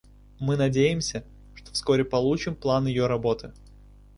[0.39, 1.23] Мы надеемся,
[1.53, 3.53] что вскоре получим план ее работы.